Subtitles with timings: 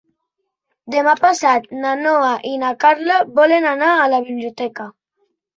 [0.93, 4.91] Demà passat na Noa i na Carla volen anar a la biblioteca.